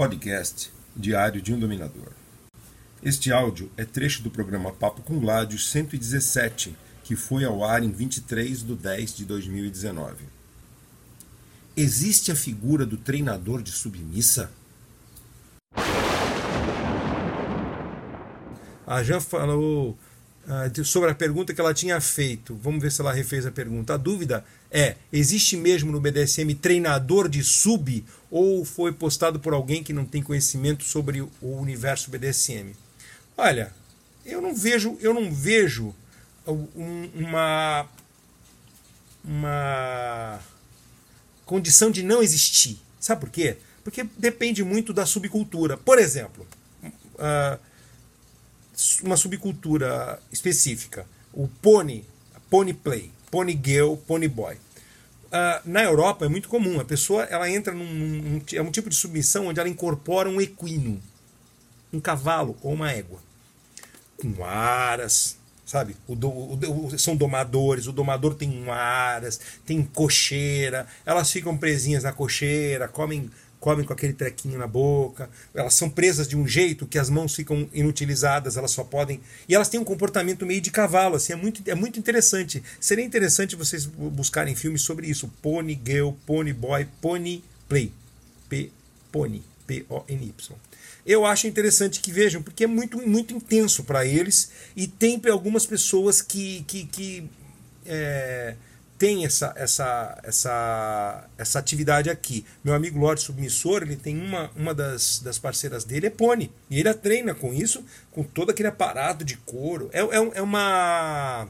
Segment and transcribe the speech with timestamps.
[0.00, 2.12] Podcast Diário de um Dominador.
[3.02, 7.90] Este áudio é trecho do programa Papo com Gládios 117, que foi ao ar em
[7.90, 10.24] 23 de 10 de 2019.
[11.76, 14.50] Existe a figura do treinador de submissa?
[18.86, 19.98] A Jan falou
[20.84, 22.54] sobre a pergunta que ela tinha feito.
[22.62, 23.94] Vamos ver se ela refez a pergunta.
[23.94, 29.82] A dúvida é: existe mesmo no BDSM treinador de sub ou foi postado por alguém
[29.82, 32.72] que não tem conhecimento sobre o universo BDSM?
[33.36, 33.72] Olha,
[34.24, 35.94] eu não vejo, eu não vejo
[37.14, 37.86] uma
[39.24, 40.40] uma
[41.44, 42.80] condição de não existir.
[42.98, 43.56] Sabe por quê?
[43.82, 45.76] Porque depende muito da subcultura.
[45.76, 46.46] Por exemplo,
[46.84, 47.58] uh,
[49.02, 51.06] uma subcultura específica.
[51.32, 52.04] O pony,
[52.48, 54.54] pony play, pony girl, pony boy.
[54.54, 56.80] Uh, na Europa é muito comum.
[56.80, 60.40] A pessoa ela entra num, num, é um tipo de submissão onde ela incorpora um
[60.40, 61.00] equino,
[61.92, 63.20] um cavalo ou uma égua,
[64.16, 65.96] com aras, sabe?
[66.08, 67.86] O, do, o, são domadores.
[67.86, 70.86] O domador tem aras, tem cocheira.
[71.06, 73.30] Elas ficam presinhas na cocheira, comem
[73.60, 77.34] comem com aquele trequinho na boca, elas são presas de um jeito que as mãos
[77.34, 79.20] ficam inutilizadas, elas só podem.
[79.46, 82.62] E elas têm um comportamento meio de cavalo, assim, é muito, é muito interessante.
[82.80, 87.92] Seria interessante vocês buscarem filmes sobre isso: Pony Girl, Pony Boy, Pony Play.
[88.48, 88.70] P
[89.12, 90.56] Pony, P-O-N-Y.
[91.04, 95.66] Eu acho interessante que vejam, porque é muito, muito intenso para eles e tem algumas
[95.66, 96.64] pessoas que.
[96.66, 97.30] que, que
[97.86, 98.54] é,
[99.00, 102.44] tem essa, essa, essa, essa atividade aqui.
[102.62, 106.52] Meu amigo Lorde Submissor, ele tem uma, uma das, das parceiras dele, é Pony.
[106.68, 109.88] E ele a treina com isso, com todo aquele aparato de couro.
[109.94, 111.48] É, é, é, uma,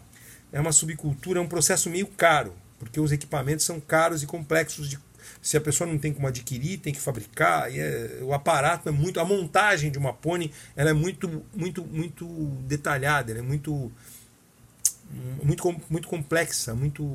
[0.52, 4.88] é uma subcultura, é um processo meio caro, porque os equipamentos são caros e complexos
[4.88, 4.96] de
[5.42, 7.68] se a pessoa não tem como adquirir, tem que fabricar.
[7.74, 9.18] E é, o aparato é muito.
[9.18, 12.26] A montagem de uma pônei ela é muito, muito, muito
[12.68, 13.90] detalhada, é muito
[15.42, 17.06] muito, muito complexa, muito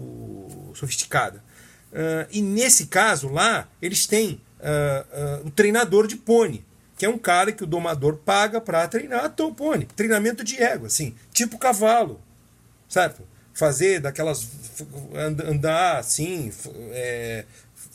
[0.74, 1.44] sofisticada.
[1.92, 6.64] Uh, e nesse caso lá, eles têm uh, uh, o treinador de pônei,
[6.98, 9.88] que é um cara que o domador paga para treinar o pônei.
[9.96, 12.22] Treinamento de ego, assim, tipo cavalo,
[12.90, 13.24] certo?
[13.54, 14.48] Fazer daquelas.
[15.48, 16.52] andar assim,
[16.92, 17.46] é,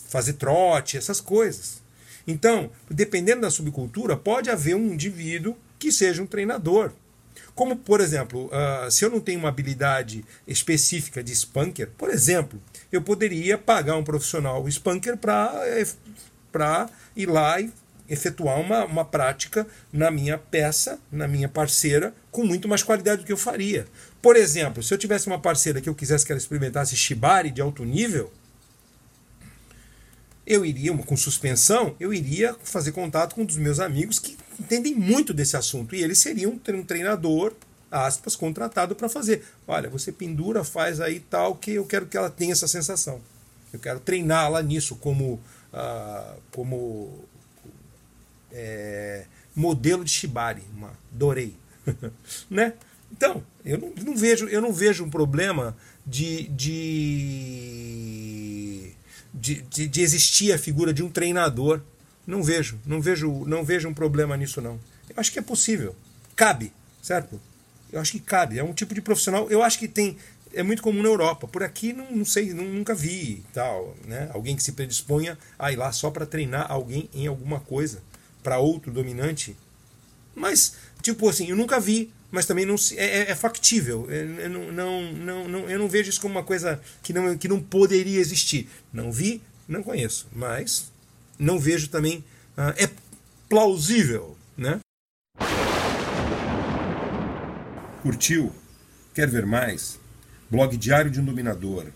[0.08, 1.82] fazer trote, essas coisas.
[2.26, 6.92] Então, dependendo da subcultura, pode haver um indivíduo que seja um treinador.
[7.60, 12.58] Como, por exemplo, uh, se eu não tenho uma habilidade específica de spanker, por exemplo,
[12.90, 17.70] eu poderia pagar um profissional spanker para ir lá e
[18.08, 23.26] efetuar uma, uma prática na minha peça, na minha parceira, com muito mais qualidade do
[23.26, 23.86] que eu faria.
[24.22, 27.60] Por exemplo, se eu tivesse uma parceira que eu quisesse que ela experimentasse shibari de
[27.60, 28.32] alto nível,
[30.46, 34.94] eu iria, com suspensão, eu iria fazer contato com um dos meus amigos que entendem
[34.94, 35.94] muito desse assunto.
[35.94, 37.54] E eles seriam um treinador,
[37.90, 39.42] aspas, contratado para fazer.
[39.66, 43.20] Olha, você pendura, faz aí tal, que eu quero que ela tenha essa sensação.
[43.72, 45.40] Eu quero treiná-la nisso como,
[45.72, 47.24] uh, como
[48.52, 50.62] é, modelo de Shibari.
[50.76, 51.56] Uma, adorei.
[52.50, 52.74] né?
[53.10, 55.76] Então, eu não, não, vejo, eu não vejo um problema
[56.06, 57.80] de, de
[59.32, 61.80] de, de, de existir a figura de um treinador.
[62.26, 64.78] Não vejo, não vejo, não vejo um problema nisso não.
[65.08, 65.94] Eu acho que é possível,
[66.36, 66.72] cabe,
[67.02, 67.40] certo?
[67.92, 68.58] Eu acho que cabe.
[68.58, 69.50] É um tipo de profissional.
[69.50, 70.16] Eu acho que tem
[70.52, 71.46] é muito comum na Europa.
[71.48, 74.30] Por aqui não, não sei, não, nunca vi tal, né?
[74.32, 78.02] Alguém que se predisponha a ir lá só para treinar alguém em alguma coisa
[78.42, 79.56] para outro dominante.
[80.34, 84.08] Mas tipo assim, eu nunca vi mas também não é, é, é factível.
[84.10, 87.48] Eu não, não, não, não, eu não vejo isso como uma coisa que não, que
[87.48, 88.68] não poderia existir.
[88.92, 90.89] Não vi, não conheço, mas
[91.40, 92.24] não vejo também.
[92.56, 92.88] Uh, é
[93.48, 94.78] plausível, né?
[98.02, 98.52] Curtiu?
[99.14, 99.98] Quer ver mais?
[100.50, 101.86] Blog Diário de um Dominador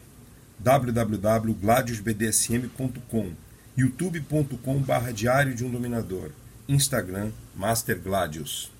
[0.59, 3.33] www.gladiusbdsm.com
[3.77, 6.31] youtube.com barra Diário de um Dominador
[6.69, 8.74] Instagram Master Gladius